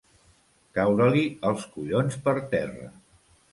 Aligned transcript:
Caure-li 0.77 1.21
els 1.51 1.69
collons 1.77 2.19
per 2.25 2.35
terra. 2.57 2.93